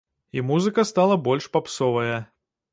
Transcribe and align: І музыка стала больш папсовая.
І 0.37 0.43
музыка 0.47 0.85
стала 0.93 1.19
больш 1.29 1.51
папсовая. 1.55 2.19